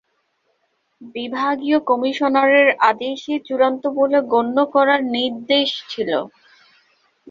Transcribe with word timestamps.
বিভাগীয় 1.15 1.79
কমিশনারের 1.89 2.67
আদেশই 2.89 3.37
চূড়ান্ত 3.47 3.83
বলে 3.97 4.17
গণ্য 4.33 4.57
করার 4.73 5.01
নির্দেশ 5.15 5.69
ছিল। 5.89 6.09